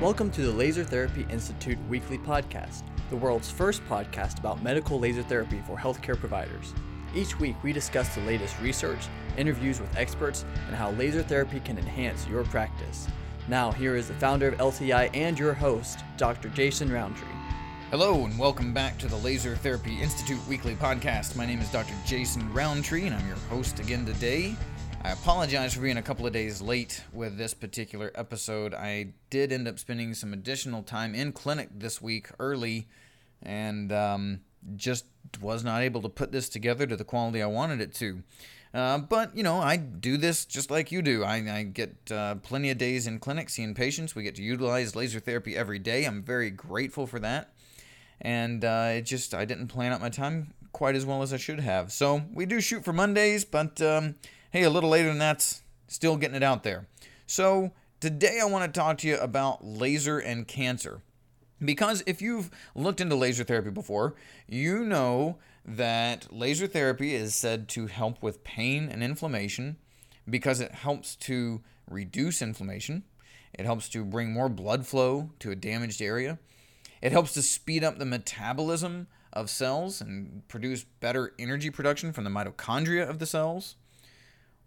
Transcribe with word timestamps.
Welcome 0.00 0.30
to 0.32 0.42
the 0.42 0.52
Laser 0.52 0.84
Therapy 0.84 1.26
Institute 1.30 1.78
weekly 1.88 2.18
podcast, 2.18 2.82
the 3.08 3.16
world's 3.16 3.50
first 3.50 3.82
podcast 3.86 4.38
about 4.38 4.62
medical 4.62 5.00
laser 5.00 5.22
therapy 5.22 5.62
for 5.66 5.74
healthcare 5.74 6.20
providers. 6.20 6.74
Each 7.14 7.40
week, 7.40 7.56
we 7.62 7.72
discuss 7.72 8.14
the 8.14 8.20
latest 8.20 8.60
research, 8.60 9.08
interviews 9.38 9.80
with 9.80 9.96
experts, 9.96 10.44
and 10.66 10.76
how 10.76 10.90
laser 10.92 11.22
therapy 11.22 11.60
can 11.60 11.78
enhance 11.78 12.28
your 12.28 12.44
practice. 12.44 13.08
Now, 13.48 13.72
here 13.72 13.96
is 13.96 14.08
the 14.08 14.14
founder 14.14 14.48
of 14.48 14.58
LTI 14.58 15.16
and 15.16 15.38
your 15.38 15.54
host, 15.54 16.00
Dr. 16.18 16.50
Jason 16.50 16.92
Roundtree. 16.92 17.26
Hello, 17.90 18.26
and 18.26 18.38
welcome 18.38 18.74
back 18.74 18.98
to 18.98 19.06
the 19.06 19.16
Laser 19.16 19.56
Therapy 19.56 20.02
Institute 20.02 20.46
weekly 20.46 20.74
podcast. 20.74 21.36
My 21.36 21.46
name 21.46 21.60
is 21.60 21.72
Dr. 21.72 21.94
Jason 22.04 22.52
Roundtree, 22.52 23.06
and 23.06 23.14
I'm 23.14 23.26
your 23.26 23.38
host 23.48 23.80
again 23.80 24.04
today. 24.04 24.56
I 25.06 25.10
apologize 25.10 25.72
for 25.72 25.82
being 25.82 25.98
a 25.98 26.02
couple 26.02 26.26
of 26.26 26.32
days 26.32 26.60
late 26.60 27.04
with 27.12 27.38
this 27.38 27.54
particular 27.54 28.10
episode. 28.16 28.74
I 28.74 29.12
did 29.30 29.52
end 29.52 29.68
up 29.68 29.78
spending 29.78 30.14
some 30.14 30.32
additional 30.32 30.82
time 30.82 31.14
in 31.14 31.30
clinic 31.30 31.68
this 31.72 32.02
week 32.02 32.26
early 32.40 32.88
and 33.40 33.92
um, 33.92 34.40
just 34.74 35.04
was 35.40 35.62
not 35.62 35.82
able 35.82 36.02
to 36.02 36.08
put 36.08 36.32
this 36.32 36.48
together 36.48 36.88
to 36.88 36.96
the 36.96 37.04
quality 37.04 37.40
I 37.40 37.46
wanted 37.46 37.80
it 37.80 37.94
to. 37.94 38.24
Uh, 38.74 38.98
but, 38.98 39.36
you 39.36 39.44
know, 39.44 39.60
I 39.60 39.76
do 39.76 40.16
this 40.16 40.44
just 40.44 40.72
like 40.72 40.90
you 40.90 41.02
do. 41.02 41.22
I, 41.22 41.36
I 41.36 41.62
get 41.62 42.10
uh, 42.10 42.34
plenty 42.34 42.70
of 42.70 42.78
days 42.78 43.06
in 43.06 43.20
clinic 43.20 43.48
seeing 43.48 43.74
patients. 43.74 44.16
We 44.16 44.24
get 44.24 44.34
to 44.34 44.42
utilize 44.42 44.96
laser 44.96 45.20
therapy 45.20 45.56
every 45.56 45.78
day. 45.78 46.04
I'm 46.04 46.24
very 46.24 46.50
grateful 46.50 47.06
for 47.06 47.20
that. 47.20 47.52
And 48.20 48.64
uh, 48.64 48.88
it 48.94 49.02
just, 49.02 49.34
I 49.34 49.44
didn't 49.44 49.68
plan 49.68 49.92
out 49.92 50.00
my 50.00 50.10
time 50.10 50.52
quite 50.72 50.96
as 50.96 51.06
well 51.06 51.22
as 51.22 51.32
I 51.32 51.36
should 51.36 51.60
have. 51.60 51.92
So 51.92 52.22
we 52.34 52.44
do 52.44 52.60
shoot 52.60 52.84
for 52.84 52.92
Mondays, 52.92 53.44
but. 53.44 53.80
Um, 53.80 54.16
hey, 54.56 54.62
a 54.62 54.70
little 54.70 54.88
later 54.88 55.08
than 55.08 55.18
that's 55.18 55.60
still 55.86 56.16
getting 56.16 56.34
it 56.34 56.42
out 56.42 56.62
there. 56.62 56.86
So, 57.26 57.72
today 58.00 58.38
I 58.40 58.46
want 58.46 58.64
to 58.72 58.80
talk 58.80 58.96
to 58.98 59.06
you 59.06 59.18
about 59.18 59.62
laser 59.62 60.18
and 60.18 60.48
cancer. 60.48 61.02
Because 61.62 62.02
if 62.06 62.22
you've 62.22 62.50
looked 62.74 63.02
into 63.02 63.16
laser 63.16 63.44
therapy 63.44 63.68
before, 63.68 64.14
you 64.48 64.82
know 64.82 65.36
that 65.66 66.32
laser 66.32 66.66
therapy 66.66 67.14
is 67.14 67.34
said 67.34 67.68
to 67.68 67.86
help 67.86 68.22
with 68.22 68.44
pain 68.44 68.88
and 68.90 69.04
inflammation 69.04 69.76
because 70.26 70.60
it 70.60 70.72
helps 70.72 71.16
to 71.16 71.60
reduce 71.90 72.40
inflammation. 72.40 73.02
It 73.52 73.66
helps 73.66 73.90
to 73.90 74.06
bring 74.06 74.32
more 74.32 74.48
blood 74.48 74.86
flow 74.86 75.32
to 75.40 75.50
a 75.50 75.54
damaged 75.54 76.00
area. 76.00 76.38
It 77.02 77.12
helps 77.12 77.34
to 77.34 77.42
speed 77.42 77.84
up 77.84 77.98
the 77.98 78.06
metabolism 78.06 79.08
of 79.34 79.50
cells 79.50 80.00
and 80.00 80.48
produce 80.48 80.84
better 81.00 81.34
energy 81.38 81.68
production 81.68 82.14
from 82.14 82.24
the 82.24 82.30
mitochondria 82.30 83.06
of 83.06 83.18
the 83.18 83.26
cells. 83.26 83.76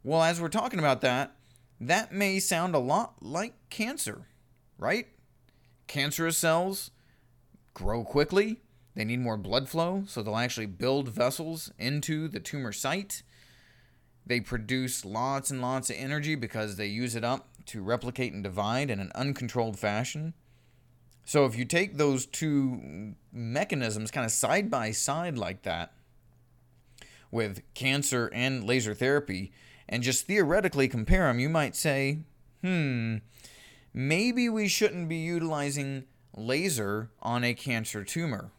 Well, 0.04 0.24
as 0.24 0.40
we're 0.40 0.48
talking 0.48 0.80
about 0.80 1.02
that, 1.02 1.36
that 1.82 2.14
may 2.14 2.40
sound 2.40 2.74
a 2.74 2.80
lot 2.80 3.16
like 3.22 3.54
cancer, 3.70 4.28
right? 4.78 5.08
Cancerous 5.88 6.38
cells 6.38 6.92
grow 7.74 8.04
quickly, 8.04 8.62
they 8.96 9.06
need 9.06 9.20
more 9.20 9.38
blood 9.38 9.70
flow, 9.70 10.04
so 10.08 10.22
they'll 10.22 10.36
actually 10.36 10.66
build 10.66 11.10
vessels 11.10 11.72
into 11.78 12.28
the 12.28 12.40
tumor 12.40 12.72
site. 12.72 13.24
They 14.26 14.40
produce 14.40 15.06
lots 15.06 15.52
and 15.52 15.62
lots 15.62 15.90
of 15.90 15.96
energy 15.98 16.36
because 16.36 16.76
they 16.76 16.88
use 16.88 17.16
it 17.16 17.24
up 17.24 17.48
to 17.68 17.82
replicate 17.82 18.34
and 18.34 18.44
divide 18.44 18.90
in 18.90 19.00
an 19.00 19.12
uncontrolled 19.16 19.80
fashion. 19.80 20.34
So, 21.24 21.46
if 21.46 21.58
you 21.58 21.64
take 21.64 21.98
those 21.98 22.26
two 22.26 23.16
mechanisms 23.32 24.12
kind 24.12 24.26
of 24.26 24.32
side 24.32 24.70
by 24.70 24.92
side 24.92 25.38
like 25.38 25.62
that, 25.64 25.94
with 27.32 27.62
cancer 27.74 28.30
and 28.34 28.64
laser 28.64 28.94
therapy, 28.94 29.52
and 29.90 30.04
just 30.04 30.28
theoretically 30.28 30.88
compare 30.88 31.28
them, 31.28 31.40
you 31.40 31.50
might 31.50 31.76
say, 31.76 32.20
hmm, 32.64 33.18
maybe 33.92 34.48
we 34.48 34.68
shouldn't 34.68 35.10
be 35.10 35.18
utilizing 35.18 36.06
laser 36.38 37.10
on 37.22 37.44
a 37.44 37.56
cancer 37.56 38.04
tumor. 38.04 38.52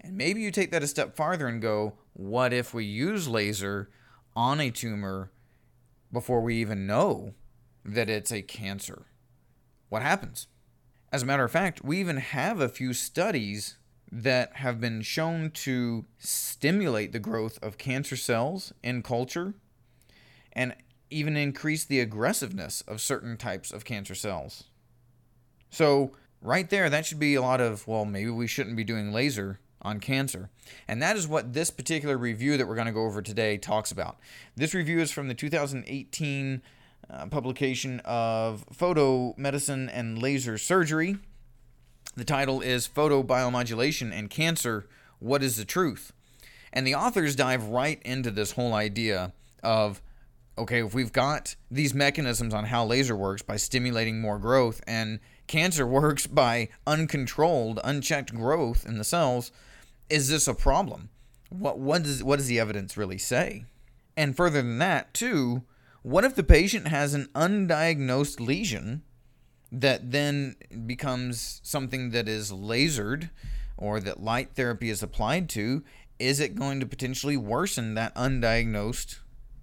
And 0.00 0.16
maybe 0.16 0.40
you 0.40 0.50
take 0.50 0.72
that 0.72 0.82
a 0.82 0.88
step 0.88 1.16
farther 1.16 1.46
and 1.46 1.62
go, 1.62 1.94
what 2.12 2.52
if 2.52 2.74
we 2.74 2.84
use 2.84 3.28
laser 3.28 3.88
on 4.34 4.60
a 4.60 4.70
tumor 4.70 5.30
before 6.12 6.40
we 6.40 6.56
even 6.56 6.86
know 6.86 7.34
that 7.84 8.10
it's 8.10 8.32
a 8.32 8.42
cancer? 8.42 9.06
What 9.88 10.02
happens? 10.02 10.48
As 11.12 11.22
a 11.22 11.26
matter 11.26 11.44
of 11.44 11.52
fact, 11.52 11.84
we 11.84 12.00
even 12.00 12.16
have 12.16 12.60
a 12.60 12.68
few 12.68 12.92
studies 12.92 13.76
that 14.10 14.56
have 14.56 14.80
been 14.80 15.02
shown 15.02 15.50
to 15.50 16.04
stimulate 16.18 17.12
the 17.12 17.18
growth 17.18 17.58
of 17.62 17.78
cancer 17.78 18.16
cells 18.16 18.72
in 18.82 19.02
culture 19.02 19.54
and 20.52 20.74
even 21.10 21.36
increase 21.36 21.84
the 21.84 22.00
aggressiveness 22.00 22.82
of 22.82 23.00
certain 23.00 23.36
types 23.36 23.72
of 23.72 23.84
cancer 23.84 24.14
cells. 24.14 24.64
So, 25.70 26.12
right 26.40 26.68
there, 26.68 26.88
that 26.90 27.06
should 27.06 27.18
be 27.18 27.34
a 27.34 27.42
lot 27.42 27.60
of, 27.60 27.86
well, 27.86 28.04
maybe 28.04 28.30
we 28.30 28.46
shouldn't 28.46 28.76
be 28.76 28.84
doing 28.84 29.12
laser 29.12 29.60
on 29.82 30.00
cancer. 30.00 30.50
And 30.86 31.00
that 31.02 31.16
is 31.16 31.28
what 31.28 31.52
this 31.52 31.70
particular 31.70 32.16
review 32.16 32.56
that 32.56 32.66
we're 32.66 32.74
going 32.74 32.86
to 32.86 32.92
go 32.92 33.04
over 33.04 33.22
today 33.22 33.56
talks 33.56 33.90
about. 33.90 34.18
This 34.56 34.74
review 34.74 35.00
is 35.00 35.10
from 35.10 35.28
the 35.28 35.34
2018 35.34 36.62
uh, 37.10 37.26
publication 37.26 38.00
of 38.04 38.64
Photomedicine 38.74 39.88
and 39.92 40.20
Laser 40.20 40.58
Surgery. 40.58 41.16
The 42.16 42.24
title 42.24 42.60
is 42.60 42.88
Photobiomodulation 42.88 44.12
and 44.12 44.28
Cancer 44.28 44.86
What 45.20 45.42
is 45.42 45.56
the 45.56 45.64
Truth? 45.64 46.12
And 46.72 46.86
the 46.86 46.94
authors 46.94 47.36
dive 47.36 47.64
right 47.64 48.02
into 48.04 48.30
this 48.30 48.52
whole 48.52 48.74
idea 48.74 49.32
of 49.62 50.02
okay, 50.58 50.84
if 50.84 50.94
we've 50.94 51.12
got 51.12 51.56
these 51.70 51.94
mechanisms 51.94 52.52
on 52.52 52.64
how 52.64 52.84
laser 52.84 53.16
works 53.16 53.42
by 53.42 53.56
stimulating 53.56 54.20
more 54.20 54.38
growth 54.38 54.82
and 54.86 55.20
cancer 55.46 55.86
works 56.00 56.26
by 56.26 56.68
uncontrolled, 56.86 57.80
unchecked 57.84 58.34
growth 58.34 58.84
in 58.86 58.98
the 58.98 59.04
cells, 59.04 59.50
is 60.10 60.28
this 60.28 60.48
a 60.48 60.54
problem? 60.54 61.10
What 61.50 61.78
what 61.78 62.02
does 62.02 62.22
what 62.22 62.36
does 62.36 62.48
the 62.48 62.60
evidence 62.60 62.96
really 62.96 63.18
say? 63.18 63.64
And 64.16 64.36
further 64.36 64.60
than 64.60 64.78
that, 64.78 65.14
too, 65.14 65.62
what 66.02 66.24
if 66.24 66.34
the 66.34 66.42
patient 66.42 66.88
has 66.88 67.14
an 67.14 67.28
undiagnosed 67.34 68.40
lesion 68.40 69.02
that 69.70 70.10
then 70.10 70.56
becomes 70.86 71.60
something 71.62 72.10
that 72.10 72.28
is 72.28 72.50
lasered 72.50 73.30
or 73.76 74.00
that 74.00 74.22
light 74.22 74.50
therapy 74.54 74.90
is 74.90 75.02
applied 75.02 75.48
to? 75.50 75.84
Is 76.18 76.40
it 76.40 76.56
going 76.56 76.80
to 76.80 76.86
potentially 76.86 77.36
worsen 77.36 77.94
that 77.94 78.14
undiagnosed 78.14 79.18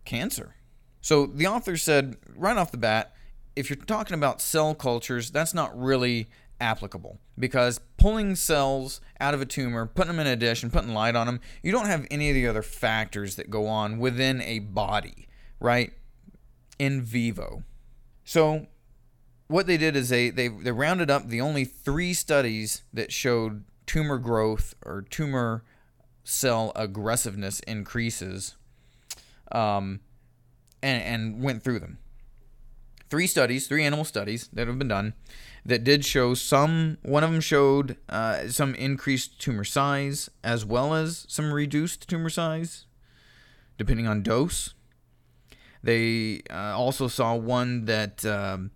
cancer? 0.06 0.56
So 1.06 1.28
the 1.28 1.46
author 1.46 1.78
said 1.78 2.18
right 2.36 2.58
off 2.58 2.72
the 2.72 2.80
bat, 2.80 3.14
if 3.56 3.70
you're 3.70 3.78
talking 3.78 4.16
about 4.16 4.42
cell 4.42 4.74
cultures, 4.74 5.30
that's 5.30 5.54
not 5.54 5.80
really 5.80 6.28
applicable 6.60 7.20
because 7.38 7.80
pulling 7.98 8.36
cells 8.36 9.02
out 9.20 9.36
of 9.36 9.40
a 9.40 9.46
tumor, 9.46 9.86
putting 9.86 10.14
them 10.14 10.20
in 10.20 10.26
a 10.26 10.36
dish, 10.36 10.64
and 10.64 10.74
putting 10.74 10.96
light 10.96 11.16
on 11.16 11.28
them, 11.28 11.42
you 11.62 11.72
don't 11.72 11.86
have 11.86 12.08
any 12.10 12.30
of 12.30 12.34
the 12.34 12.48
other 12.48 12.64
factors 12.64 13.36
that 13.36 13.52
go 13.52 13.68
on 13.68 14.00
within 14.00 14.42
a 14.42 14.58
body, 14.58 15.28
right? 15.60 15.94
In 16.80 17.04
vivo. 17.04 17.62
So 18.24 18.66
what 19.46 19.68
they 19.68 19.78
did 19.78 19.96
is 19.96 20.10
they 20.10 20.32
they, 20.32 20.48
they 20.48 20.72
rounded 20.72 21.12
up 21.12 21.28
the 21.28 21.40
only 21.40 21.66
three 21.66 22.16
studies 22.16 22.82
that 22.92 23.14
showed 23.14 23.64
tumor 23.86 24.18
growth 24.18 24.74
or 24.84 25.04
tumor 25.04 25.64
cell 26.24 26.72
aggressiveness 26.76 27.60
increases. 27.60 28.56
Um, 29.52 30.00
and, 30.86 31.04
and 31.04 31.44
went 31.44 31.64
through 31.64 31.80
them. 31.80 31.98
Three 33.10 33.28
studies, 33.28 33.68
three 33.68 33.84
animal 33.84 34.06
studies 34.06 34.50
that 34.54 34.68
have 34.68 34.78
been 34.78 34.88
done 34.88 35.14
that 35.66 35.84
did 35.84 36.06
show 36.06 36.36
some, 36.36 36.98
one 37.02 37.24
of 37.24 37.32
them 37.32 37.42
showed 37.42 37.98
uh, 38.08 38.48
some 38.48 38.76
increased 38.76 39.40
tumor 39.40 39.64
size 39.64 40.30
as 40.44 40.64
well 40.64 40.94
as 40.94 41.26
some 41.28 41.52
reduced 41.52 42.08
tumor 42.08 42.30
size, 42.30 42.86
depending 43.78 44.08
on 44.08 44.22
dose. 44.22 44.76
They 45.82 46.42
uh, 46.52 46.78
also 46.78 47.08
saw 47.08 47.36
one 47.36 47.86
that 47.86 48.24
um, 48.26 48.72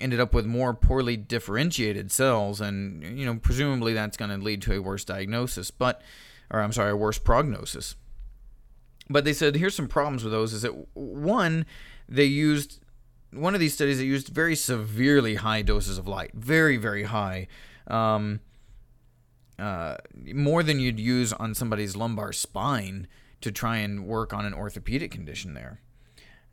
ended 0.00 0.20
up 0.20 0.34
with 0.34 0.46
more 0.46 0.74
poorly 0.74 1.16
differentiated 1.16 2.10
cells, 2.10 2.60
and 2.60 3.18
you 3.18 3.24
know, 3.24 3.36
presumably 3.36 3.94
that's 3.94 4.16
going 4.16 4.30
to 4.30 4.36
lead 4.36 4.60
to 4.62 4.74
a 4.74 4.80
worse 4.80 5.04
diagnosis, 5.04 5.70
but, 5.70 6.02
or 6.50 6.60
I'm 6.60 6.72
sorry, 6.72 6.90
a 6.90 6.96
worse 6.96 7.18
prognosis. 7.18 7.96
But 9.08 9.24
they 9.24 9.32
said 9.32 9.56
here's 9.56 9.74
some 9.74 9.88
problems 9.88 10.24
with 10.24 10.32
those 10.32 10.52
is 10.52 10.62
that 10.62 10.72
one, 10.94 11.66
they 12.08 12.24
used 12.24 12.80
one 13.32 13.54
of 13.54 13.60
these 13.60 13.74
studies 13.74 13.98
that 13.98 14.04
used 14.04 14.28
very 14.28 14.56
severely 14.56 15.36
high 15.36 15.62
doses 15.62 15.98
of 15.98 16.08
light, 16.08 16.32
very 16.34 16.76
very 16.76 17.04
high, 17.04 17.46
um, 17.86 18.40
uh, 19.58 19.96
more 20.32 20.62
than 20.62 20.80
you'd 20.80 21.00
use 21.00 21.32
on 21.32 21.54
somebody's 21.54 21.96
lumbar 21.96 22.32
spine 22.32 23.06
to 23.40 23.52
try 23.52 23.76
and 23.78 24.06
work 24.06 24.32
on 24.32 24.46
an 24.46 24.54
orthopedic 24.54 25.10
condition 25.10 25.54
there. 25.54 25.80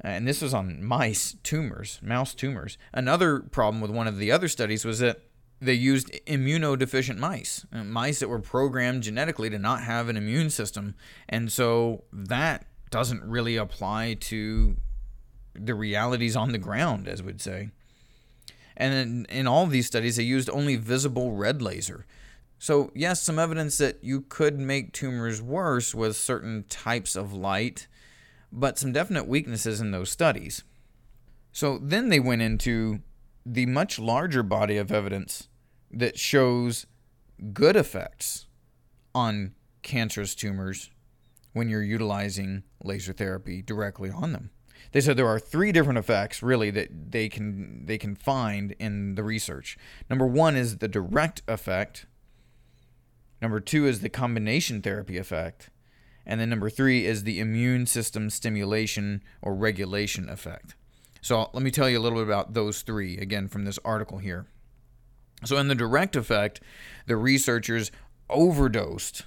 And 0.02 0.28
this 0.28 0.42
was 0.42 0.54
on 0.54 0.84
mice 0.84 1.36
tumors, 1.44 2.00
mouse 2.02 2.34
tumors. 2.34 2.78
Another 2.92 3.40
problem 3.40 3.82
with 3.82 3.92
one 3.92 4.08
of 4.08 4.18
the 4.18 4.32
other 4.32 4.48
studies 4.48 4.84
was 4.84 5.00
that 5.00 5.22
they 5.62 5.74
used 5.74 6.12
immunodeficient 6.26 7.18
mice, 7.18 7.66
uh, 7.72 7.84
mice 7.84 8.20
that 8.20 8.28
were 8.28 8.40
programmed 8.40 9.04
genetically 9.04 9.50
to 9.52 9.60
not 9.60 9.84
have 9.84 10.10
an 10.10 10.18
immune 10.18 10.50
system. 10.50 10.96
And 11.30 11.52
so 11.52 12.04
that 12.12 12.66
doesn't 12.90 13.24
really 13.24 13.58
apply 13.58 14.16
to 14.16 14.76
the 15.54 15.76
realities 15.76 16.36
on 16.36 16.52
the 16.52 16.58
ground, 16.58 17.08
as 17.08 17.22
we'd 17.22 17.42
say. 17.42 17.70
And 18.76 18.94
in, 18.94 19.26
in 19.26 19.48
all 19.48 19.68
these 19.68 19.86
studies, 19.86 20.16
they 20.16 20.24
used 20.24 20.50
only 20.50 20.78
visible 20.78 21.34
red 21.34 21.62
laser. 21.62 22.08
So, 22.58 22.92
yes, 22.96 23.22
some 23.22 23.38
evidence 23.38 23.78
that 23.78 24.04
you 24.04 24.22
could 24.22 24.60
make 24.60 24.94
tumors 24.94 25.42
worse 25.42 25.94
with 25.94 26.16
certain 26.16 26.64
types 26.70 27.16
of 27.16 27.34
light, 27.34 27.88
but 28.52 28.80
some 28.80 28.92
definite 28.92 29.28
weaknesses 29.28 29.80
in 29.80 29.92
those 29.92 30.10
studies. 30.10 30.64
So 31.52 31.78
then 31.82 32.10
they 32.10 32.20
went 32.20 32.42
into 32.42 33.02
the 33.46 33.66
much 33.66 34.00
larger 34.00 34.44
body 34.44 34.78
of 34.78 34.92
evidence 34.92 35.48
that 35.94 36.18
shows 36.18 36.86
good 37.54 37.76
effects 37.76 38.48
on 39.14 39.54
cancerous 39.82 40.36
tumors 40.36 40.90
when 41.54 41.70
you're 41.70 41.84
utilizing 41.84 42.64
laser 42.84 43.14
therapy 43.14 43.62
directly 43.62 44.10
on 44.10 44.32
them. 44.32 44.52
They 44.92 45.02
said 45.02 45.16
there 45.16 45.28
are 45.28 45.40
three 45.40 45.72
different 45.72 46.00
effects 46.00 46.42
really 46.42 46.72
that 46.72 47.12
they 47.12 47.30
can 47.30 47.86
they 47.86 47.98
can 47.98 48.16
find 48.16 48.74
in 48.80 49.16
the 49.16 49.24
research. 49.24 49.78
Number 50.10 50.26
1 50.26 50.56
is 50.56 50.78
the 50.78 50.88
direct 50.88 51.44
effect. 51.48 52.08
Number 53.42 53.60
2 53.60 53.88
is 53.88 54.02
the 54.02 54.10
combination 54.10 54.82
therapy 54.82 55.18
effect. 55.18 55.70
And 56.26 56.40
then 56.40 56.50
number 56.50 56.70
3 56.70 57.06
is 57.06 57.24
the 57.24 57.40
immune 57.40 57.86
system 57.86 58.30
stimulation 58.30 59.24
or 59.42 59.56
regulation 59.56 60.30
effect. 60.30 60.76
So 61.22 61.50
let 61.54 61.62
me 61.62 61.72
tell 61.72 61.90
you 61.90 62.00
a 62.00 62.02
little 62.02 62.18
bit 62.18 62.28
about 62.28 62.54
those 62.54 62.82
three 62.82 63.18
again 63.18 63.48
from 63.48 63.64
this 63.64 63.78
article 63.86 64.18
here. 64.18 64.48
So, 65.44 65.58
in 65.58 65.68
the 65.68 65.76
direct 65.76 66.16
effect, 66.16 66.62
the 67.08 67.18
researchers 67.18 67.92
overdosed 68.30 69.26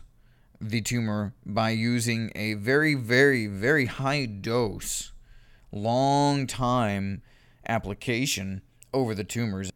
the 0.60 0.80
tumor 0.80 1.34
by 1.44 1.70
using 1.70 2.30
a 2.34 2.54
very, 2.54 2.94
very, 2.94 3.46
very 3.46 3.86
high 3.86 4.26
dose, 4.26 5.12
long 5.72 6.46
time 6.46 7.22
application 7.68 8.62
over 8.92 9.14
the 9.14 9.24
tumors. 9.24 9.70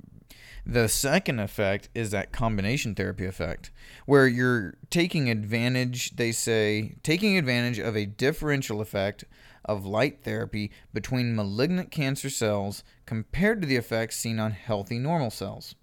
The 0.64 0.88
second 0.88 1.40
effect 1.40 1.88
is 1.94 2.10
that 2.10 2.30
combination 2.30 2.94
therapy 2.94 3.24
effect, 3.24 3.70
where 4.06 4.28
you're 4.28 4.74
taking 4.90 5.30
advantage, 5.30 6.16
they 6.16 6.30
say, 6.30 6.96
taking 7.02 7.38
advantage 7.38 7.78
of 7.78 7.96
a 7.96 8.06
differential 8.06 8.80
effect 8.80 9.24
of 9.64 9.86
light 9.86 10.22
therapy 10.22 10.70
between 10.92 11.34
malignant 11.34 11.90
cancer 11.90 12.30
cells 12.30 12.84
compared 13.06 13.62
to 13.62 13.66
the 13.66 13.76
effects 13.76 14.16
seen 14.16 14.38
on 14.38 14.52
healthy 14.52 14.98
normal 14.98 15.30
cells. 15.30 15.74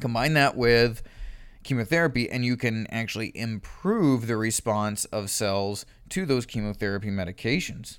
Combine 0.00 0.34
that 0.34 0.56
with 0.56 1.02
chemotherapy, 1.62 2.30
and 2.30 2.44
you 2.44 2.56
can 2.56 2.86
actually 2.88 3.36
improve 3.36 4.26
the 4.26 4.36
response 4.36 5.04
of 5.06 5.30
cells 5.30 5.84
to 6.10 6.24
those 6.24 6.46
chemotherapy 6.46 7.08
medications. 7.08 7.98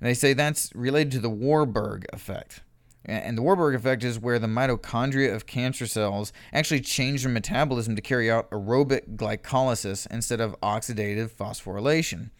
And 0.00 0.08
they 0.08 0.14
say 0.14 0.32
that's 0.32 0.74
related 0.74 1.12
to 1.12 1.18
the 1.20 1.30
Warburg 1.30 2.06
effect. 2.12 2.60
And 3.06 3.36
the 3.36 3.42
Warburg 3.42 3.74
effect 3.74 4.02
is 4.02 4.18
where 4.18 4.38
the 4.38 4.46
mitochondria 4.46 5.34
of 5.34 5.44
cancer 5.44 5.86
cells 5.86 6.32
actually 6.54 6.80
change 6.80 7.22
their 7.22 7.30
metabolism 7.30 7.96
to 7.96 8.02
carry 8.02 8.30
out 8.30 8.50
aerobic 8.50 9.16
glycolysis 9.16 10.10
instead 10.10 10.40
of 10.40 10.58
oxidative 10.62 11.30
phosphorylation. 11.30 12.30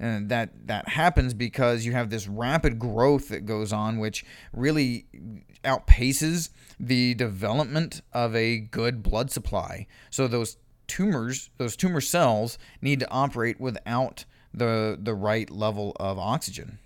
And 0.00 0.28
that 0.28 0.68
that 0.68 0.88
happens 0.88 1.34
because 1.34 1.84
you 1.84 1.92
have 1.92 2.10
this 2.10 2.28
rapid 2.28 2.78
growth 2.78 3.28
that 3.28 3.46
goes 3.46 3.72
on, 3.72 3.98
which 3.98 4.24
really 4.52 5.06
outpaces 5.64 6.50
the 6.78 7.14
development 7.14 8.02
of 8.12 8.34
a 8.36 8.58
good 8.58 9.02
blood 9.02 9.30
supply. 9.30 9.86
So 10.10 10.28
those 10.28 10.56
tumors, 10.86 11.50
those 11.58 11.76
tumor 11.76 12.00
cells, 12.00 12.58
need 12.80 13.00
to 13.00 13.10
operate 13.10 13.60
without 13.60 14.24
the 14.54 14.98
the 15.00 15.14
right 15.14 15.50
level 15.50 15.96
of 15.98 16.18
oxygen. 16.18 16.78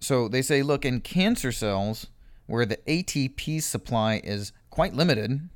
So 0.00 0.28
they 0.28 0.42
say, 0.42 0.62
look, 0.62 0.84
in 0.84 1.00
cancer 1.00 1.50
cells 1.50 2.06
where 2.46 2.64
the 2.64 2.78
ATP 2.88 3.62
supply 3.62 4.20
is 4.24 4.52
quite 4.70 4.94
limited, 4.94 5.48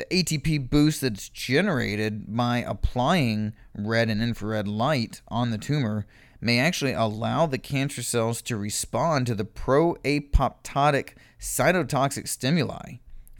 the 0.00 0.22
ATP 0.22 0.70
boost 0.70 1.02
that's 1.02 1.28
generated 1.28 2.34
by 2.34 2.58
applying 2.58 3.52
red 3.76 4.08
and 4.08 4.22
infrared 4.22 4.66
light 4.66 5.20
on 5.28 5.50
the 5.50 5.58
tumor 5.58 6.06
may 6.40 6.58
actually 6.58 6.94
allow 6.94 7.44
the 7.44 7.58
cancer 7.58 8.02
cells 8.02 8.40
to 8.40 8.56
respond 8.56 9.26
to 9.26 9.34
the 9.34 9.44
pro 9.44 9.94
apoptotic 9.96 11.10
cytotoxic 11.38 12.26
stimuli 12.26 12.94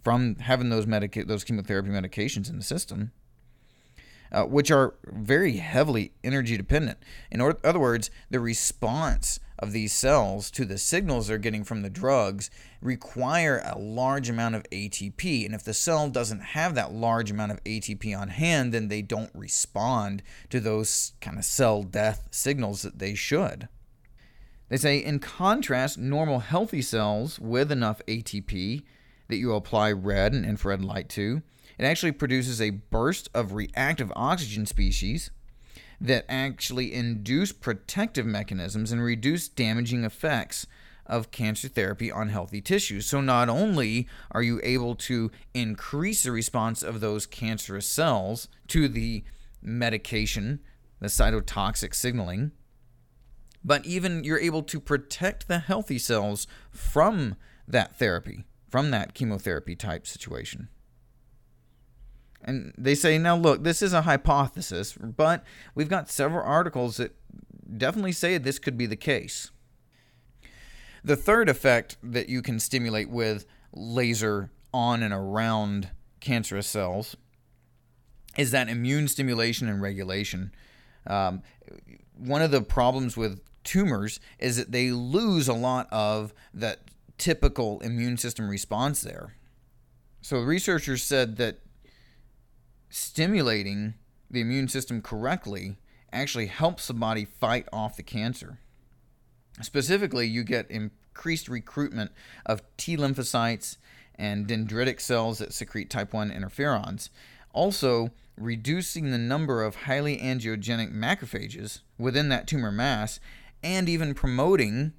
from 0.04 0.36
having 0.36 0.68
those 0.68 0.86
medica- 0.86 1.24
those 1.24 1.44
chemotherapy 1.44 1.88
medications 1.88 2.50
in 2.50 2.58
the 2.58 2.62
system, 2.62 3.12
uh, 4.32 4.44
which 4.44 4.70
are 4.70 4.94
very 5.04 5.56
heavily 5.56 6.12
energy 6.22 6.56
dependent. 6.56 6.98
In 7.30 7.40
or- 7.40 7.58
other 7.64 7.78
words, 7.78 8.10
the 8.30 8.40
response 8.40 9.40
of 9.58 9.72
these 9.72 9.92
cells 9.92 10.50
to 10.50 10.64
the 10.64 10.78
signals 10.78 11.26
they're 11.26 11.38
getting 11.38 11.64
from 11.64 11.82
the 11.82 11.90
drugs 11.90 12.50
require 12.80 13.62
a 13.64 13.78
large 13.78 14.30
amount 14.30 14.54
of 14.54 14.64
ATP. 14.70 15.44
And 15.44 15.54
if 15.54 15.62
the 15.62 15.74
cell 15.74 16.08
doesn't 16.08 16.40
have 16.40 16.74
that 16.74 16.92
large 16.92 17.30
amount 17.30 17.52
of 17.52 17.62
ATP 17.64 18.18
on 18.18 18.28
hand, 18.28 18.72
then 18.72 18.88
they 18.88 19.02
don't 19.02 19.30
respond 19.34 20.22
to 20.48 20.60
those 20.60 21.12
kind 21.20 21.38
of 21.38 21.44
cell 21.44 21.82
death 21.82 22.26
signals 22.30 22.82
that 22.82 22.98
they 22.98 23.14
should. 23.14 23.68
They 24.70 24.76
say, 24.76 24.98
in 24.98 25.18
contrast, 25.18 25.98
normal 25.98 26.38
healthy 26.38 26.80
cells 26.80 27.38
with 27.38 27.70
enough 27.70 28.00
ATP 28.06 28.82
that 29.28 29.36
you 29.36 29.52
apply 29.54 29.92
red 29.92 30.32
and 30.32 30.46
infrared 30.46 30.82
light 30.82 31.08
to, 31.10 31.42
it 31.80 31.86
actually 31.86 32.12
produces 32.12 32.60
a 32.60 32.68
burst 32.68 33.30
of 33.32 33.54
reactive 33.54 34.12
oxygen 34.14 34.66
species 34.66 35.30
that 35.98 36.26
actually 36.28 36.92
induce 36.92 37.52
protective 37.52 38.26
mechanisms 38.26 38.92
and 38.92 39.02
reduce 39.02 39.48
damaging 39.48 40.04
effects 40.04 40.66
of 41.06 41.30
cancer 41.30 41.68
therapy 41.68 42.12
on 42.12 42.28
healthy 42.28 42.60
tissues. 42.60 43.06
So, 43.06 43.22
not 43.22 43.48
only 43.48 44.06
are 44.30 44.42
you 44.42 44.60
able 44.62 44.94
to 44.96 45.30
increase 45.54 46.22
the 46.22 46.32
response 46.32 46.82
of 46.82 47.00
those 47.00 47.24
cancerous 47.24 47.86
cells 47.86 48.48
to 48.68 48.86
the 48.86 49.24
medication, 49.62 50.60
the 51.00 51.06
cytotoxic 51.06 51.94
signaling, 51.94 52.52
but 53.64 53.86
even 53.86 54.22
you're 54.22 54.38
able 54.38 54.64
to 54.64 54.80
protect 54.80 55.48
the 55.48 55.60
healthy 55.60 55.98
cells 55.98 56.46
from 56.70 57.36
that 57.66 57.96
therapy, 57.96 58.44
from 58.68 58.90
that 58.90 59.14
chemotherapy 59.14 59.74
type 59.74 60.06
situation. 60.06 60.68
And 62.42 62.72
they 62.78 62.94
say, 62.94 63.18
now 63.18 63.36
look, 63.36 63.62
this 63.64 63.82
is 63.82 63.92
a 63.92 64.02
hypothesis, 64.02 64.94
but 64.94 65.44
we've 65.74 65.88
got 65.88 66.10
several 66.10 66.44
articles 66.44 66.96
that 66.96 67.14
definitely 67.76 68.12
say 68.12 68.38
this 68.38 68.58
could 68.58 68.78
be 68.78 68.86
the 68.86 68.96
case. 68.96 69.50
The 71.04 71.16
third 71.16 71.48
effect 71.48 71.96
that 72.02 72.28
you 72.28 72.42
can 72.42 72.58
stimulate 72.58 73.10
with 73.10 73.46
laser 73.72 74.50
on 74.72 75.02
and 75.02 75.14
around 75.14 75.90
cancerous 76.20 76.66
cells 76.66 77.16
is 78.36 78.50
that 78.50 78.68
immune 78.68 79.08
stimulation 79.08 79.68
and 79.68 79.82
regulation. 79.82 80.52
Um, 81.06 81.42
one 82.16 82.42
of 82.42 82.50
the 82.50 82.62
problems 82.62 83.16
with 83.16 83.40
tumors 83.64 84.20
is 84.38 84.56
that 84.56 84.72
they 84.72 84.90
lose 84.90 85.48
a 85.48 85.54
lot 85.54 85.88
of 85.90 86.32
that 86.54 86.80
typical 87.18 87.80
immune 87.80 88.16
system 88.16 88.48
response 88.48 89.02
there. 89.02 89.34
So 90.22 90.40
researchers 90.40 91.02
said 91.02 91.36
that 91.36 91.60
stimulating 92.90 93.94
the 94.30 94.40
immune 94.40 94.68
system 94.68 95.00
correctly 95.00 95.76
actually 96.12 96.46
helps 96.46 96.86
the 96.86 96.94
body 96.94 97.24
fight 97.24 97.66
off 97.72 97.96
the 97.96 98.02
cancer. 98.02 98.58
Specifically, 99.62 100.26
you 100.26 100.44
get 100.44 100.70
increased 100.70 101.48
recruitment 101.48 102.10
of 102.44 102.62
T 102.76 102.96
lymphocytes 102.96 103.76
and 104.16 104.46
dendritic 104.46 105.00
cells 105.00 105.38
that 105.38 105.54
secrete 105.54 105.88
type 105.88 106.12
1 106.12 106.30
interferons. 106.30 107.08
Also, 107.52 108.10
reducing 108.36 109.10
the 109.10 109.18
number 109.18 109.62
of 109.62 109.76
highly 109.76 110.18
angiogenic 110.18 110.92
macrophages 110.92 111.80
within 111.98 112.28
that 112.28 112.46
tumor 112.46 112.72
mass 112.72 113.20
and 113.62 113.88
even 113.88 114.14
promoting 114.14 114.92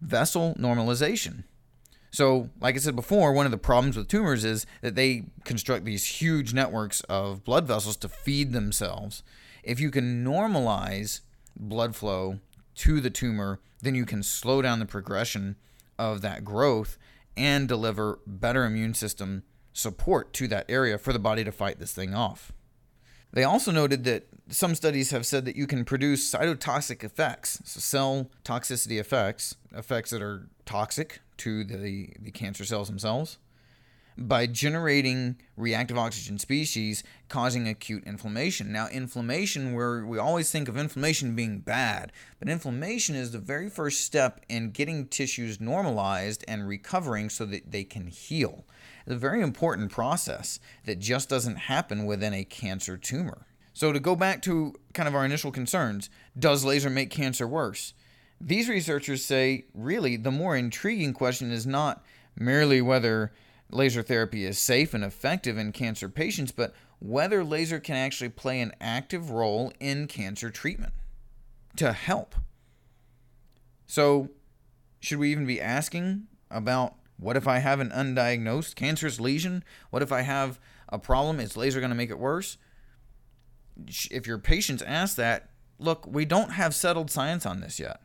vessel 0.00 0.54
normalization. 0.58 1.44
So, 2.10 2.50
like 2.60 2.74
I 2.74 2.78
said 2.78 2.96
before, 2.96 3.32
one 3.32 3.46
of 3.46 3.52
the 3.52 3.58
problems 3.58 3.96
with 3.96 4.08
tumors 4.08 4.44
is 4.44 4.64
that 4.80 4.94
they 4.94 5.24
construct 5.44 5.84
these 5.84 6.06
huge 6.06 6.54
networks 6.54 7.00
of 7.02 7.44
blood 7.44 7.66
vessels 7.66 7.96
to 7.98 8.08
feed 8.08 8.52
themselves. 8.52 9.22
If 9.62 9.80
you 9.80 9.90
can 9.90 10.24
normalize 10.24 11.20
blood 11.56 11.96
flow 11.96 12.40
to 12.76 13.00
the 13.00 13.10
tumor, 13.10 13.60
then 13.82 13.94
you 13.94 14.06
can 14.06 14.22
slow 14.22 14.62
down 14.62 14.78
the 14.78 14.86
progression 14.86 15.56
of 15.98 16.22
that 16.22 16.44
growth 16.44 16.96
and 17.36 17.68
deliver 17.68 18.18
better 18.26 18.64
immune 18.64 18.94
system 18.94 19.42
support 19.72 20.32
to 20.32 20.48
that 20.48 20.64
area 20.68 20.96
for 20.96 21.12
the 21.12 21.18
body 21.18 21.44
to 21.44 21.52
fight 21.52 21.78
this 21.78 21.92
thing 21.92 22.14
off. 22.14 22.52
They 23.36 23.44
also 23.44 23.70
noted 23.70 24.04
that 24.04 24.28
some 24.48 24.74
studies 24.74 25.10
have 25.10 25.26
said 25.26 25.44
that 25.44 25.56
you 25.56 25.66
can 25.66 25.84
produce 25.84 26.32
cytotoxic 26.32 27.04
effects, 27.04 27.60
so 27.66 27.80
cell 27.80 28.30
toxicity 28.44 28.98
effects, 28.98 29.56
effects 29.74 30.08
that 30.08 30.22
are 30.22 30.48
toxic 30.64 31.20
to 31.36 31.62
the, 31.62 32.14
the 32.18 32.30
cancer 32.30 32.64
cells 32.64 32.88
themselves, 32.88 33.36
by 34.16 34.46
generating 34.46 35.36
reactive 35.54 35.98
oxygen 35.98 36.38
species 36.38 37.04
causing 37.28 37.68
acute 37.68 38.04
inflammation. 38.06 38.72
Now, 38.72 38.88
inflammation, 38.88 39.74
where 39.74 40.06
we 40.06 40.16
always 40.16 40.50
think 40.50 40.66
of 40.66 40.78
inflammation 40.78 41.36
being 41.36 41.58
bad, 41.58 42.12
but 42.38 42.48
inflammation 42.48 43.16
is 43.16 43.32
the 43.32 43.38
very 43.38 43.68
first 43.68 44.00
step 44.00 44.46
in 44.48 44.70
getting 44.70 45.08
tissues 45.08 45.60
normalized 45.60 46.42
and 46.48 46.66
recovering 46.66 47.28
so 47.28 47.44
that 47.44 47.70
they 47.70 47.84
can 47.84 48.06
heal. 48.06 48.64
It's 49.06 49.14
a 49.14 49.18
very 49.18 49.40
important 49.40 49.92
process 49.92 50.58
that 50.84 50.98
just 50.98 51.28
doesn't 51.28 51.56
happen 51.56 52.06
within 52.06 52.34
a 52.34 52.44
cancer 52.44 52.96
tumor. 52.96 53.46
So, 53.72 53.92
to 53.92 54.00
go 54.00 54.16
back 54.16 54.42
to 54.42 54.74
kind 54.94 55.08
of 55.08 55.14
our 55.14 55.24
initial 55.24 55.52
concerns, 55.52 56.10
does 56.36 56.64
laser 56.64 56.90
make 56.90 57.10
cancer 57.10 57.46
worse? 57.46 57.92
These 58.40 58.68
researchers 58.68 59.24
say 59.24 59.66
really 59.74 60.16
the 60.16 60.30
more 60.30 60.56
intriguing 60.56 61.12
question 61.12 61.52
is 61.52 61.66
not 61.66 62.04
merely 62.36 62.82
whether 62.82 63.32
laser 63.70 64.02
therapy 64.02 64.44
is 64.44 64.58
safe 64.58 64.92
and 64.92 65.04
effective 65.04 65.56
in 65.56 65.72
cancer 65.72 66.08
patients, 66.08 66.52
but 66.52 66.74
whether 66.98 67.44
laser 67.44 67.78
can 67.78 67.96
actually 67.96 68.30
play 68.30 68.60
an 68.60 68.72
active 68.80 69.30
role 69.30 69.72
in 69.78 70.06
cancer 70.06 70.50
treatment 70.50 70.92
to 71.76 71.92
help. 71.92 72.34
So, 73.86 74.30
should 75.00 75.18
we 75.18 75.30
even 75.30 75.46
be 75.46 75.60
asking 75.60 76.26
about 76.50 76.94
what 77.18 77.36
if 77.36 77.48
I 77.48 77.58
have 77.58 77.80
an 77.80 77.90
undiagnosed 77.90 78.74
cancerous 78.74 79.20
lesion? 79.20 79.64
What 79.90 80.02
if 80.02 80.12
I 80.12 80.22
have 80.22 80.58
a 80.88 80.98
problem? 80.98 81.40
Is 81.40 81.56
laser 81.56 81.80
going 81.80 81.90
to 81.90 81.96
make 81.96 82.10
it 82.10 82.18
worse? 82.18 82.58
If 84.10 84.26
your 84.26 84.38
patients 84.38 84.82
ask 84.82 85.16
that, 85.16 85.50
look, 85.78 86.06
we 86.06 86.24
don't 86.24 86.52
have 86.52 86.74
settled 86.74 87.10
science 87.10 87.46
on 87.46 87.60
this 87.60 87.78
yet. 87.78 88.00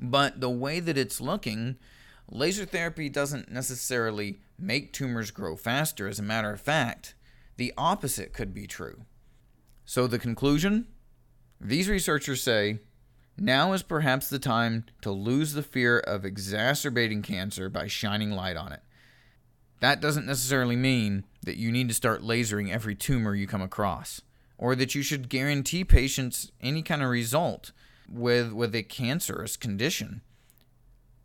But 0.00 0.40
the 0.40 0.50
way 0.50 0.80
that 0.80 0.98
it's 0.98 1.20
looking, 1.20 1.76
laser 2.30 2.64
therapy 2.64 3.08
doesn't 3.08 3.50
necessarily 3.50 4.40
make 4.58 4.92
tumors 4.92 5.30
grow 5.30 5.56
faster. 5.56 6.08
As 6.08 6.18
a 6.18 6.22
matter 6.22 6.50
of 6.50 6.60
fact, 6.60 7.14
the 7.56 7.72
opposite 7.76 8.32
could 8.32 8.52
be 8.52 8.66
true. 8.66 9.02
So, 9.84 10.06
the 10.06 10.18
conclusion? 10.18 10.86
These 11.60 11.88
researchers 11.88 12.42
say 12.42 12.80
now 13.36 13.72
is 13.72 13.82
perhaps 13.82 14.28
the 14.28 14.38
time 14.38 14.84
to 15.02 15.10
lose 15.10 15.52
the 15.52 15.62
fear 15.62 15.98
of 15.98 16.24
exacerbating 16.24 17.22
cancer 17.22 17.68
by 17.68 17.86
shining 17.86 18.30
light 18.30 18.56
on 18.56 18.72
it. 18.72 18.82
That 19.80 20.00
doesn't 20.00 20.26
necessarily 20.26 20.76
mean 20.76 21.24
that 21.42 21.56
you 21.56 21.72
need 21.72 21.88
to 21.88 21.94
start 21.94 22.22
lasering 22.22 22.70
every 22.70 22.94
tumor 22.94 23.34
you 23.34 23.46
come 23.46 23.62
across, 23.62 24.22
or 24.56 24.74
that 24.76 24.94
you 24.94 25.02
should 25.02 25.28
guarantee 25.28 25.84
patients 25.84 26.52
any 26.60 26.82
kind 26.82 27.02
of 27.02 27.10
result 27.10 27.72
with, 28.08 28.52
with 28.52 28.74
a 28.74 28.82
cancerous 28.82 29.56
condition. 29.56 30.22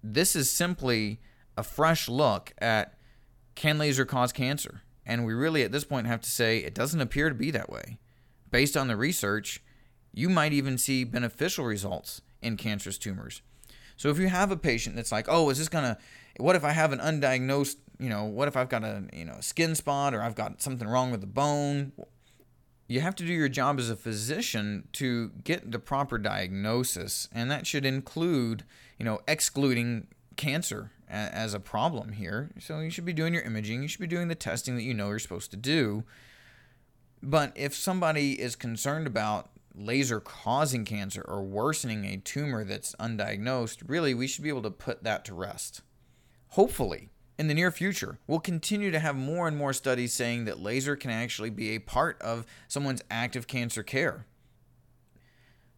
This 0.04 0.36
is 0.36 0.50
simply 0.50 1.20
a 1.56 1.64
fresh 1.64 2.10
look 2.10 2.54
at 2.58 2.96
can 3.56 3.78
laser 3.78 4.06
cause 4.06 4.32
cancer? 4.32 4.82
And 5.06 5.26
we 5.26 5.34
really, 5.34 5.64
at 5.64 5.72
this 5.72 5.84
point, 5.84 6.08
have 6.08 6.22
to 6.22 6.30
say 6.30 6.60
it 6.60 6.74
doesn't 6.74 7.02
appear 7.02 7.30
to 7.30 7.36
be 7.36 7.52
that 7.52 7.70
way. 7.70 7.98
Based 8.52 8.78
on 8.78 8.88
the 8.88 8.96
research, 8.96 9.62
you 10.14 10.30
might 10.30 10.54
even 10.54 10.78
see 10.78 11.04
beneficial 11.04 11.66
results 11.66 12.22
in 12.42 12.58
cancerous 12.58 12.98
tumors. 12.98 13.42
So 13.98 14.10
if 14.10 14.18
you 14.18 14.28
have 14.28 14.50
a 14.50 14.58
patient 14.58 14.96
that's 14.96 15.12
like, 15.12 15.26
oh, 15.28 15.50
is 15.50 15.58
this 15.58 15.70
gonna? 15.70 15.98
What 16.38 16.56
if 16.56 16.64
I 16.64 16.72
have 16.72 16.94
an 16.94 17.00
undiagnosed? 17.00 17.76
You 18.00 18.08
know, 18.08 18.24
what 18.24 18.48
if 18.48 18.56
I've 18.56 18.70
got 18.70 18.84
a 18.84 19.04
you 19.14 19.26
know 19.26 19.38
skin 19.42 19.76
spot 19.76 20.14
or 20.14 20.22
I've 20.22 20.36
got 20.36 20.62
something 20.62 20.88
wrong 20.88 21.12
with 21.12 21.22
the 21.22 21.28
bone? 21.28 21.92
You 22.88 23.02
have 23.02 23.14
to 23.16 23.26
do 23.26 23.34
your 23.34 23.50
job 23.50 23.78
as 23.78 23.90
a 23.90 23.96
physician 23.96 24.88
to 24.94 25.30
get 25.44 25.72
the 25.72 25.80
proper 25.80 26.18
diagnosis, 26.18 27.28
and 27.32 27.52
that 27.52 27.68
should 27.68 27.86
include 27.86 28.64
you 28.98 29.06
know 29.06 29.20
excluding 29.28 30.08
cancer 30.38 30.92
as 31.10 31.54
a 31.54 31.60
problem 31.60 32.14
here. 32.14 32.52
So 32.60 32.80
you 32.80 32.90
should 32.90 33.06
be 33.06 33.14
doing 33.14 33.34
your 33.34 33.44
imaging, 33.44 33.82
you 33.82 33.88
should 33.90 34.00
be 34.00 34.08
doing 34.08 34.30
the 34.30 34.36
testing 34.36 34.76
that 34.76 34.84
you 34.84 34.94
know 34.94 35.10
you're 35.10 35.20
supposed 35.20 35.52
to 35.52 35.58
do. 35.58 36.04
But 37.22 37.52
if 37.56 37.76
somebody 37.76 38.40
is 38.40 38.56
concerned 38.56 39.08
about 39.08 39.50
laser 39.80 40.20
causing 40.20 40.86
cancer 40.86 41.24
or 41.28 41.42
worsening 41.42 42.06
a 42.06 42.18
tumor 42.18 42.64
that's 42.64 42.96
undiagnosed, 43.00 43.84
really 43.88 44.14
we 44.14 44.28
should 44.28 44.44
be 44.44 44.50
able 44.50 44.62
to 44.62 44.72
put 44.72 45.04
that 45.04 45.26
to 45.26 45.34
rest. 45.34 45.82
Hopefully, 46.50 47.10
in 47.38 47.48
the 47.48 47.54
near 47.54 47.72
future, 47.72 48.20
we'll 48.28 48.40
continue 48.40 48.92
to 48.92 49.00
have 49.00 49.16
more 49.16 49.48
and 49.48 49.56
more 49.56 49.72
studies 49.72 50.14
saying 50.14 50.46
that 50.46 50.60
laser 50.60 50.96
can 50.96 51.12
actually 51.12 51.50
be 51.50 51.70
a 51.70 51.80
part 51.80 52.22
of 52.22 52.46
someone's 52.68 53.04
active 53.10 53.48
cancer 53.48 53.82
care. 53.82 54.26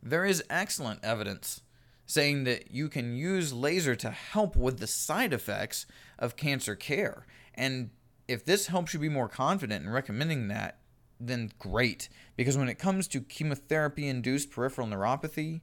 There 0.01 0.25
is 0.25 0.43
excellent 0.49 1.03
evidence 1.03 1.61
saying 2.07 2.45
that 2.45 2.71
you 2.71 2.89
can 2.89 3.15
use 3.15 3.53
laser 3.53 3.95
to 3.95 4.09
help 4.09 4.55
with 4.55 4.79
the 4.79 4.87
side 4.87 5.31
effects 5.31 5.85
of 6.17 6.35
cancer 6.35 6.75
care. 6.75 7.25
And 7.53 7.91
if 8.27 8.43
this 8.43 8.67
helps 8.67 8.93
you 8.93 8.99
be 8.99 9.07
more 9.07 9.29
confident 9.29 9.85
in 9.85 9.91
recommending 9.91 10.47
that, 10.47 10.80
then 11.27 11.51
great. 11.59 12.09
Because 12.35 12.57
when 12.57 12.69
it 12.69 12.79
comes 12.79 13.07
to 13.09 13.21
chemotherapy 13.21 14.07
induced 14.07 14.51
peripheral 14.51 14.87
neuropathy 14.87 15.61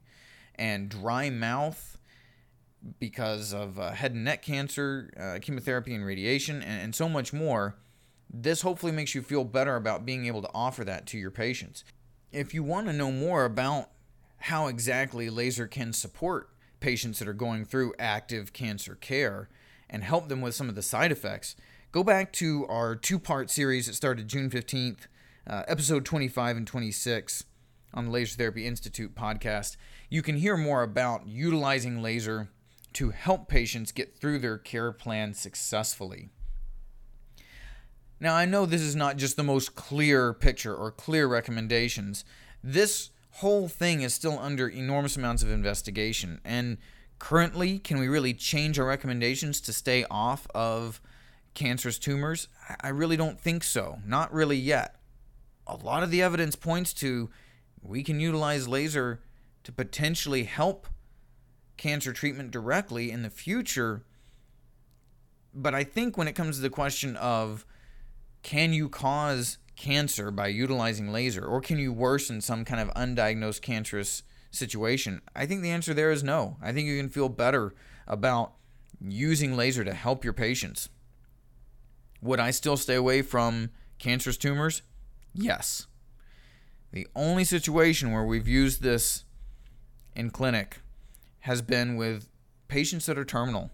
and 0.54 0.88
dry 0.88 1.30
mouth 1.30 1.98
because 2.98 3.52
of 3.52 3.78
uh, 3.78 3.90
head 3.90 4.12
and 4.12 4.24
neck 4.24 4.42
cancer, 4.42 5.10
uh, 5.18 5.38
chemotherapy 5.40 5.94
and 5.94 6.04
radiation, 6.04 6.62
and, 6.62 6.80
and 6.82 6.94
so 6.94 7.08
much 7.08 7.32
more, 7.32 7.76
this 8.30 8.62
hopefully 8.62 8.92
makes 8.92 9.14
you 9.14 9.22
feel 9.22 9.44
better 9.44 9.76
about 9.76 10.04
being 10.04 10.26
able 10.26 10.42
to 10.42 10.50
offer 10.54 10.84
that 10.84 11.06
to 11.06 11.18
your 11.18 11.30
patients. 11.30 11.84
If 12.30 12.52
you 12.52 12.62
want 12.62 12.86
to 12.86 12.92
know 12.92 13.10
more 13.10 13.44
about 13.44 13.90
how 14.42 14.68
exactly 14.68 15.30
laser 15.30 15.66
can 15.66 15.92
support 15.92 16.50
patients 16.80 17.18
that 17.18 17.28
are 17.28 17.32
going 17.32 17.64
through 17.64 17.94
active 17.98 18.52
cancer 18.52 18.94
care 18.94 19.48
and 19.90 20.04
help 20.04 20.28
them 20.28 20.40
with 20.40 20.54
some 20.54 20.68
of 20.68 20.74
the 20.74 20.82
side 20.82 21.10
effects, 21.10 21.56
go 21.90 22.04
back 22.04 22.32
to 22.34 22.66
our 22.68 22.94
two 22.94 23.18
part 23.18 23.50
series 23.50 23.86
that 23.86 23.94
started 23.94 24.28
June 24.28 24.50
15th, 24.50 25.06
uh, 25.48 25.62
episode 25.66 26.04
25 26.04 26.58
and 26.58 26.66
26 26.66 27.44
on 27.94 28.06
the 28.06 28.10
Laser 28.10 28.36
Therapy 28.36 28.66
Institute 28.66 29.14
podcast. 29.14 29.76
You 30.10 30.22
can 30.22 30.36
hear 30.36 30.56
more 30.56 30.82
about 30.82 31.26
utilizing 31.26 32.02
laser 32.02 32.50
to 32.94 33.10
help 33.10 33.48
patients 33.48 33.92
get 33.92 34.18
through 34.18 34.40
their 34.40 34.58
care 34.58 34.92
plan 34.92 35.32
successfully. 35.32 36.28
Now, 38.20 38.34
I 38.34 38.44
know 38.44 38.66
this 38.66 38.82
is 38.82 38.96
not 38.96 39.16
just 39.16 39.36
the 39.36 39.44
most 39.44 39.74
clear 39.74 40.34
picture 40.34 40.74
or 40.74 40.90
clear 40.90 41.26
recommendations. 41.26 42.24
This 42.62 43.10
whole 43.32 43.68
thing 43.68 44.02
is 44.02 44.12
still 44.12 44.38
under 44.38 44.68
enormous 44.68 45.16
amounts 45.16 45.42
of 45.42 45.50
investigation. 45.50 46.40
And 46.44 46.78
currently, 47.18 47.78
can 47.78 47.98
we 47.98 48.08
really 48.08 48.34
change 48.34 48.78
our 48.78 48.86
recommendations 48.86 49.60
to 49.62 49.72
stay 49.72 50.04
off 50.10 50.48
of 50.54 51.00
cancerous 51.54 51.98
tumors? 51.98 52.48
I 52.80 52.88
really 52.88 53.16
don't 53.16 53.40
think 53.40 53.62
so. 53.62 54.00
Not 54.04 54.32
really 54.32 54.56
yet. 54.56 54.97
A 55.68 55.76
lot 55.76 56.02
of 56.02 56.10
the 56.10 56.22
evidence 56.22 56.56
points 56.56 56.92
to 56.94 57.30
we 57.82 58.02
can 58.02 58.18
utilize 58.18 58.66
laser 58.66 59.20
to 59.64 59.72
potentially 59.72 60.44
help 60.44 60.88
cancer 61.76 62.12
treatment 62.12 62.50
directly 62.50 63.10
in 63.10 63.22
the 63.22 63.30
future. 63.30 64.02
But 65.54 65.74
I 65.74 65.84
think 65.84 66.16
when 66.16 66.26
it 66.26 66.34
comes 66.34 66.56
to 66.56 66.62
the 66.62 66.70
question 66.70 67.16
of 67.16 67.66
can 68.42 68.72
you 68.72 68.88
cause 68.88 69.58
cancer 69.76 70.30
by 70.30 70.48
utilizing 70.48 71.12
laser, 71.12 71.44
or 71.44 71.60
can 71.60 71.78
you 71.78 71.92
worsen 71.92 72.40
some 72.40 72.64
kind 72.64 72.80
of 72.80 72.94
undiagnosed 72.94 73.62
cancerous 73.62 74.22
situation? 74.50 75.20
I 75.36 75.46
think 75.46 75.62
the 75.62 75.70
answer 75.70 75.94
there 75.94 76.10
is 76.10 76.24
no. 76.24 76.56
I 76.62 76.72
think 76.72 76.86
you 76.86 76.98
can 76.98 77.08
feel 77.08 77.28
better 77.28 77.74
about 78.06 78.54
using 79.00 79.56
laser 79.56 79.84
to 79.84 79.94
help 79.94 80.24
your 80.24 80.32
patients. 80.32 80.88
Would 82.20 82.40
I 82.40 82.50
still 82.50 82.76
stay 82.76 82.96
away 82.96 83.22
from 83.22 83.70
cancerous 83.98 84.36
tumors? 84.36 84.82
Yes. 85.38 85.86
The 86.92 87.06
only 87.14 87.44
situation 87.44 88.12
where 88.12 88.24
we've 88.24 88.48
used 88.48 88.82
this 88.82 89.24
in 90.14 90.30
clinic 90.30 90.80
has 91.40 91.62
been 91.62 91.96
with 91.96 92.28
patients 92.66 93.06
that 93.06 93.18
are 93.18 93.24
terminal. 93.24 93.70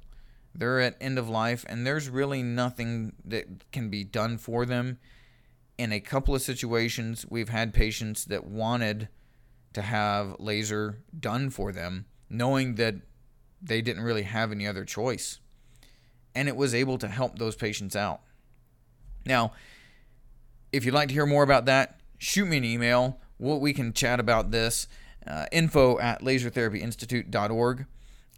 They're 0.55 0.81
at 0.81 0.97
end 1.01 1.19
of 1.19 1.29
life, 1.29 1.65
and 1.69 1.87
there's 1.87 2.09
really 2.09 2.43
nothing 2.43 3.15
that 3.25 3.73
can 3.73 3.89
be 3.89 4.05
done 4.05 4.39
for 4.39 4.65
them 4.65 4.99
in 5.79 5.93
a 5.93 6.01
couple 6.01 6.35
of 6.35 6.43
situations, 6.43 7.27
we've 7.29 7.49
had 7.49 7.75
patients 7.75 8.25
that 8.27 8.47
wanted 8.47 9.09
to 9.73 9.83
have 9.83 10.37
laser 10.39 11.01
done 11.19 11.51
for 11.51 11.73
them, 11.73 12.07
knowing 12.31 12.77
that 12.77 12.95
they 13.61 13.83
didn't 13.83 14.05
really 14.05 14.23
have 14.23 14.53
any 14.53 14.67
other 14.67 14.85
choice. 14.85 15.41
And 16.35 16.49
it 16.49 16.57
was 16.57 16.75
able 16.75 16.99
to 16.99 17.09
help 17.09 17.39
those 17.39 17.57
patients 17.57 17.97
out. 17.97 18.21
Now, 19.27 19.53
if 20.75 20.85
you'd 20.85 20.95
like 20.95 21.09
to 21.09 21.15
hear 21.15 21.25
more 21.25 21.45
about 21.45 21.67
that, 21.67 22.01
shoot 22.19 22.47
me 22.47 22.57
an 22.57 22.65
email. 22.65 23.21
We'll, 23.39 23.61
we 23.61 23.73
can 23.73 23.93
chat 23.93 24.19
about 24.19 24.51
this. 24.51 24.89
Uh, 25.25 25.47
info 25.53 25.99
at 26.01 26.21
lasertherapyinstitute.org. 26.21 27.87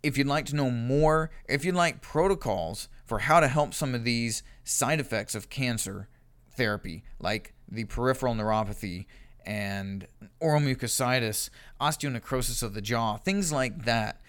If 0.02 0.18
you'd 0.18 0.26
like 0.26 0.44
to 0.46 0.54
know 0.54 0.70
more, 0.70 1.30
if 1.48 1.64
you'd 1.64 1.74
like 1.74 2.02
protocols 2.02 2.88
for 3.06 3.20
how 3.20 3.40
to 3.40 3.48
help 3.48 3.72
some 3.72 3.94
of 3.94 4.04
these 4.04 4.42
side 4.64 5.00
effects 5.00 5.34
of 5.34 5.48
cancer, 5.48 6.08
therapy, 6.50 7.02
like 7.18 7.54
the 7.66 7.84
peripheral 7.84 8.34
neuropathy 8.34 9.06
and 9.44 10.06
oral 10.38 10.60
mucositis, 10.60 11.48
osteonecrosis 11.80 12.62
of 12.62 12.74
the 12.74 12.82
jaw, 12.82 13.16
things 13.16 13.50
like 13.50 13.84
that. 13.86 14.20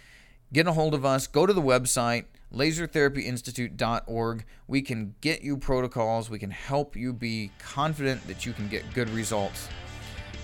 Get 0.54 0.66
a 0.66 0.72
hold 0.72 0.94
of 0.94 1.06
us, 1.06 1.28
go 1.28 1.46
to 1.46 1.54
the 1.54 1.62
website, 1.62 2.26
lasertherapyinstitute.org. 2.54 4.46
We 4.68 4.82
can 4.82 5.16
get 5.22 5.42
you 5.42 5.58
protocols, 5.58 6.30
we 6.30 6.39
can 6.39 6.51
help 6.51 6.96
you 6.96 7.13
be 7.13 7.51
confident 7.60 8.25
that 8.27 8.46
you 8.46 8.54
can 8.54 8.68
get 8.68 8.94
good 8.94 9.10
results. 9.10 9.68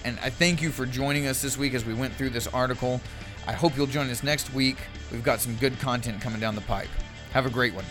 And 0.06 0.20
I 0.22 0.30
thank 0.30 0.62
you 0.62 0.70
for 0.70 0.86
joining 0.86 1.28
us 1.28 1.42
this 1.42 1.58
week 1.58 1.74
as 1.74 1.86
we 1.86 1.94
went 1.94 2.14
through 2.14 2.32
this 2.32 2.48
article. 2.48 3.00
I 3.48 3.54
hope 3.54 3.76
you'll 3.76 3.88
join 3.88 4.10
us 4.10 4.24
next 4.24 4.54
week. 4.54 4.78
We've 5.12 5.24
got 5.24 5.40
some 5.40 5.56
good 5.56 5.80
content 5.80 6.22
coming 6.22 6.40
down 6.40 6.56
the 6.56 6.62
pipe. 6.62 6.90
Have 7.32 7.46
a 7.46 7.50
great 7.50 7.74
one. 7.74 7.86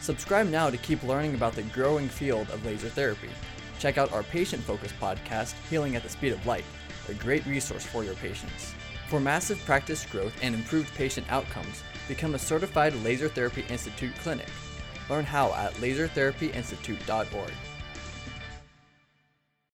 Subscribe 0.00 0.48
now 0.48 0.70
to 0.70 0.76
keep 0.76 1.02
learning 1.02 1.34
about 1.34 1.54
the 1.54 1.62
growing 1.62 2.08
field 2.08 2.48
of 2.50 2.64
laser 2.64 2.88
therapy. 2.88 3.30
Check 3.78 3.98
out 3.98 4.12
our 4.12 4.22
patient 4.22 4.62
focused 4.62 4.98
podcast, 5.00 5.54
Healing 5.68 5.96
at 5.96 6.02
the 6.02 6.08
Speed 6.08 6.32
of 6.32 6.46
Light, 6.46 6.64
a 7.08 7.14
great 7.14 7.44
resource 7.46 7.84
for 7.84 8.04
your 8.04 8.14
patients. 8.14 8.74
For 9.08 9.20
massive 9.20 9.58
practice 9.64 10.06
growth 10.06 10.34
and 10.42 10.54
improved 10.54 10.94
patient 10.94 11.26
outcomes, 11.30 11.82
become 12.08 12.34
a 12.34 12.38
certified 12.38 12.94
Laser 13.02 13.28
Therapy 13.28 13.64
Institute 13.68 14.14
clinic. 14.22 14.48
Learn 15.08 15.24
how 15.24 15.52
at 15.54 15.74
lasertherapyinstitute.org. 15.74 17.52